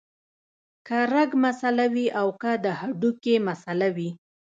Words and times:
کۀ 0.87 0.99
رګ 1.13 1.29
مسئله 1.45 1.85
وي 1.93 2.05
او 2.19 2.27
کۀ 2.41 2.51
د 2.63 2.65
هډوکي 2.79 3.35
مسئله 3.47 3.87
وي 3.95 4.09